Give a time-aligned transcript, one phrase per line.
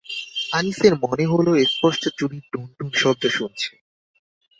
[0.53, 3.69] আনিসের মনে হলো স্পষ্ট চুড়ির টুনটুন শব্দ শুনছে।